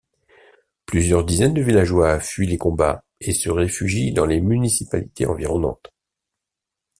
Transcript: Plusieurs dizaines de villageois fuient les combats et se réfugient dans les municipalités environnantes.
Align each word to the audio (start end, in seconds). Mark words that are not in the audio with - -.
Plusieurs 0.87 1.23
dizaines 1.23 1.53
de 1.53 1.61
villageois 1.61 2.19
fuient 2.19 2.47
les 2.47 2.57
combats 2.57 3.03
et 3.19 3.33
se 3.35 3.51
réfugient 3.51 4.13
dans 4.13 4.25
les 4.25 4.41
municipalités 4.41 5.27
environnantes. 5.27 5.93